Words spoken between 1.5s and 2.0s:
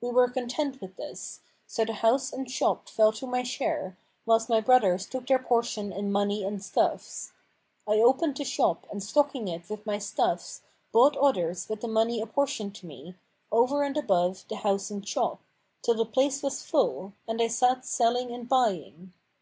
so the